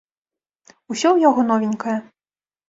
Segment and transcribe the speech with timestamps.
[0.91, 1.97] Усё ў яго новенькае.